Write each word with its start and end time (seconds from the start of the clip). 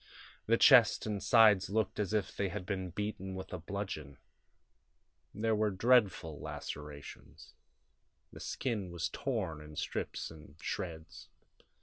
The 0.47 0.57
chest 0.57 1.05
and 1.05 1.21
sides 1.21 1.69
looked 1.69 1.99
as 1.99 2.11
if 2.11 2.35
they 2.35 2.49
had 2.49 2.65
been 2.65 2.89
beaten 2.89 3.35
with 3.35 3.53
a 3.53 3.59
bludgeon. 3.59 4.17
There 5.31 5.53
were 5.55 5.69
dreadful 5.69 6.39
lacerations; 6.39 7.53
the 8.33 8.39
skin 8.39 8.89
was 8.89 9.09
torn 9.09 9.61
in 9.61 9.75
strips 9.75 10.31
and 10.31 10.55
shreds. 10.59 11.29